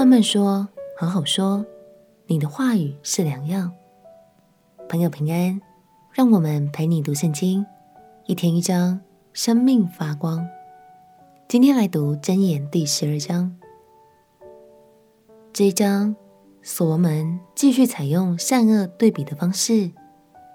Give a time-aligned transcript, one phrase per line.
[0.00, 1.62] 慢慢说，好好说，
[2.26, 3.70] 你的话语是良药。
[4.88, 5.60] 朋友平安，
[6.14, 7.66] 让我们陪你读圣经，
[8.24, 8.98] 一天一章，
[9.34, 10.48] 生命发光。
[11.46, 13.54] 今天来读箴言第十二章。
[15.52, 16.16] 这一章，
[16.62, 19.90] 所罗门继续采用善恶对比的方式，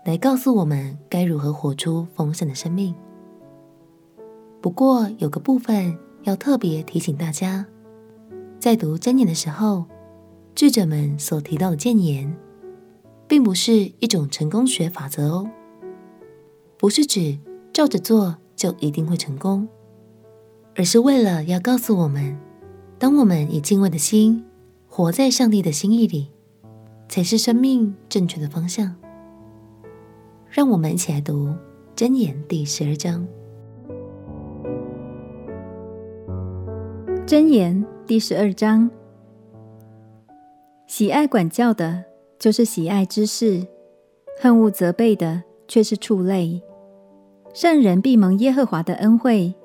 [0.05, 2.95] 来告诉我们该如何活出丰盛的生命。
[4.59, 7.67] 不过，有个部分要特别提醒大家。
[8.65, 9.85] 在读箴言的时候，
[10.55, 12.35] 智者们所提到的谏言，
[13.27, 15.47] 并不是一种成功学法则哦，
[16.75, 17.37] 不是指
[17.71, 19.67] 照着做就一定会成功，
[20.75, 22.35] 而是为了要告诉我们，
[22.97, 24.43] 当我们以敬畏的心
[24.87, 26.31] 活在上帝的心意里，
[27.07, 28.95] 才是生命正确的方向。
[30.49, 31.53] 让我们一起来读
[31.95, 33.27] 箴言第十二章。
[37.27, 37.94] 箴言。
[38.07, 38.87] 第十二章，
[40.85, 42.03] 喜爱管教的，
[42.37, 43.65] 就是喜爱知识；
[44.39, 46.61] 恨恶责备的，却是畜类。
[47.51, 49.55] 善人必蒙耶和华的恩惠，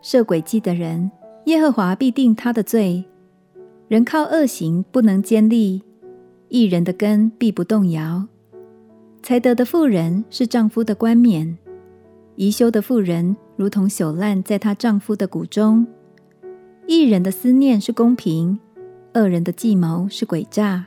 [0.00, 1.10] 设诡计的人，
[1.44, 3.04] 耶和华必定他的罪。
[3.88, 5.82] 人靠恶行不能坚立，
[6.48, 8.26] 义人的根必不动摇。
[9.22, 11.58] 才德的妇人是丈夫的冠冕，
[12.36, 15.86] 贻羞的妇人如同朽烂在她丈夫的骨中。
[16.86, 18.58] 一人的思念是公平，
[19.14, 20.84] 恶人的计谋是诡诈。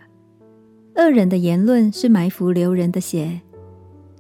[0.95, 3.41] 恶人的言论是埋伏流人的血，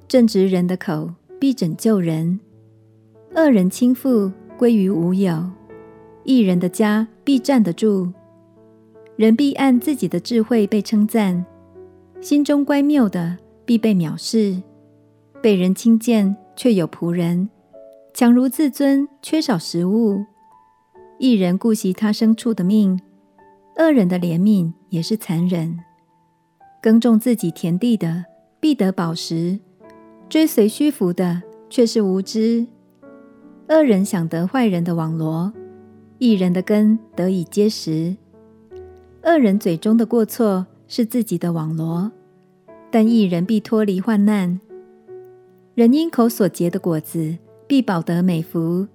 [0.07, 2.39] 正直人的口必拯救人。
[3.35, 5.51] 恶人倾覆归于无有，
[6.23, 8.11] 一人的家必站得住。
[9.15, 11.45] 人必按自己的智慧被称赞，
[12.21, 14.61] 心中乖谬的必被藐视。
[15.41, 17.49] 被人轻贱却有仆人，
[18.13, 20.25] 强如自尊缺少食物。
[21.19, 22.99] 一人顾惜他牲畜的命，
[23.77, 25.79] 恶人的怜悯也是残忍。
[26.79, 28.23] 耕种自己田地的
[28.59, 29.59] 必得饱食，
[30.29, 32.67] 追随虚浮的却是无知。
[33.69, 35.51] 恶人想得坏人的网罗，
[36.19, 38.15] 一人的根得以结实。
[39.23, 42.11] 恶人嘴中的过错是自己的网罗，
[42.91, 44.59] 但一人必脱离患难。
[45.73, 47.35] 人因口所结的果子
[47.67, 48.87] 必饱得美福，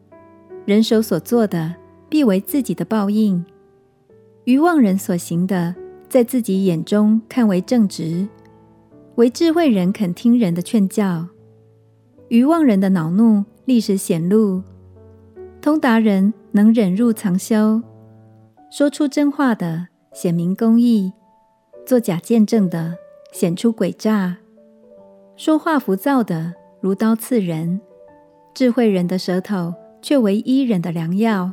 [0.65, 1.75] 人手所做的。
[2.13, 3.43] 必为自己的报应。
[4.45, 5.75] 愚妄人所行的，
[6.11, 8.29] 在自己眼中看为正直；
[9.15, 11.27] 为智慧人肯听人的劝教。
[12.29, 14.63] 愚妄人的恼怒立时显露，
[15.63, 17.81] 通达人能忍入藏羞。
[18.71, 21.15] 说出真话的显明公义，
[21.87, 22.95] 作假见证的
[23.33, 24.37] 显出诡诈。
[25.35, 26.53] 说话浮躁的
[26.83, 27.81] 如刀刺人，
[28.53, 31.53] 智慧人的舌头却为医人的良药。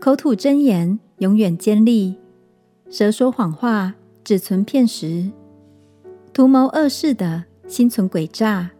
[0.00, 2.14] 口吐真言，永远坚立；
[2.88, 3.94] 舌说谎话，
[4.24, 5.30] 只存骗时。
[6.32, 8.70] 图谋恶事的，心存诡诈；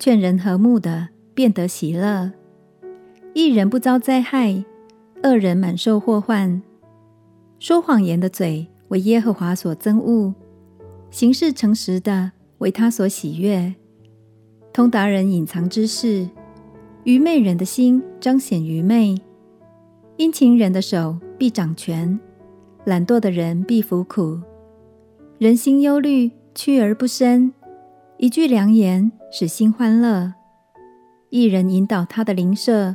[0.00, 2.32] 劝人和睦的，便得喜乐。
[3.34, 4.64] 一人不遭灾害，
[5.22, 6.60] 恶人满受祸患。
[7.60, 10.34] 说谎言的嘴，为耶和华所憎恶；
[11.12, 13.72] 行事诚实的，为他所喜悦。
[14.72, 16.28] 通达人隐藏知识，
[17.04, 19.14] 愚昧人的心彰显愚昧。
[20.22, 22.16] 殷勤人的手必掌权，
[22.84, 24.40] 懒惰的人必服苦。
[25.38, 27.50] 人心忧虑，屈而不伸；
[28.18, 30.34] 一句良言，使心欢乐。
[31.30, 32.94] 一人引导他的邻舍，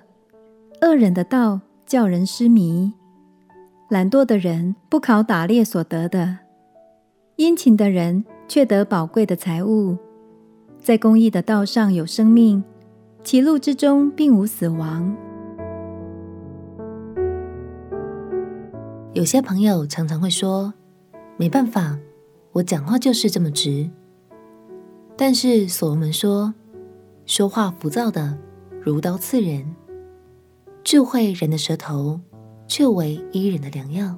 [0.81, 2.93] 恶人的道叫人失迷。
[3.89, 6.37] 懒惰的人不考打猎所得的，
[7.35, 9.97] 殷勤的人却得宝贵的财物。
[10.79, 12.63] 在公义的道上有生命，
[13.21, 15.13] 歧路之中并无死亡。
[19.17, 20.71] 有些朋友常常会说
[21.37, 21.97] ：“没办法，
[22.51, 23.89] 我讲话就是这么直。”
[25.17, 26.53] 但是所罗门说
[27.25, 28.37] ：“说话浮躁的
[28.79, 29.75] 如刀刺人，
[30.83, 32.21] 智慧人的舌头
[32.67, 34.15] 却为医人的良药。”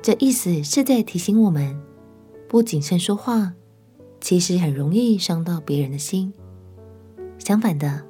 [0.00, 1.76] 这意思是在提醒我们，
[2.48, 3.54] 不谨慎说话，
[4.20, 6.32] 其实很容易伤到别人的心。
[7.40, 8.04] 相反的，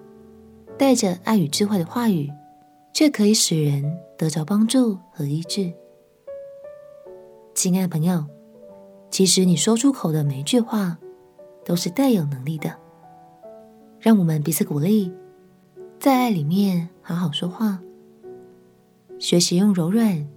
[0.76, 2.30] 带着爱与智慧的话语，
[2.92, 5.72] 却可以使人得着帮助和医治。
[7.54, 8.24] 亲爱的朋友，
[9.10, 10.98] 其实你说出口的每一句话，
[11.64, 12.76] 都是带有能力的。
[14.00, 15.12] 让我们彼此鼓励，
[16.00, 17.80] 在爱里面好好说话，
[19.20, 20.28] 学习用柔软、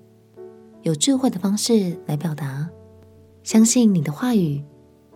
[0.83, 2.69] 有智慧的方式来表达。
[3.42, 4.63] 相信你的话语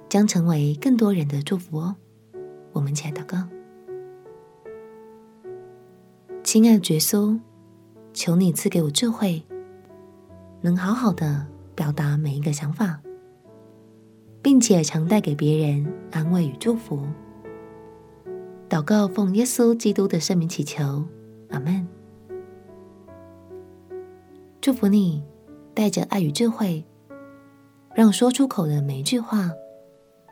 [0.09, 1.95] 将成为更多人的祝福哦。
[2.73, 3.37] 我们一起来祷告。
[6.43, 7.39] 亲爱的耶稣，
[8.15, 9.43] 求你赐给我智慧，
[10.61, 11.45] 能好好的
[11.75, 12.97] 表达每一个想法，
[14.41, 17.05] 并且常带给别人安慰与祝福。
[18.69, 21.03] 祷告奉耶稣基督的圣名祈求，
[21.49, 21.85] 阿门。
[24.61, 25.21] 祝福你，
[25.73, 26.85] 带着爱与智慧，
[27.93, 29.51] 让说出口的每一句话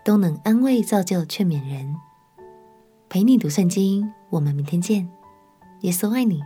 [0.05, 1.93] 都能安慰、造就、劝勉人。
[3.09, 5.07] 陪你读圣经，我们明天见。
[5.81, 6.41] 耶稣爱你，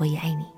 [0.00, 0.57] 我也爱你。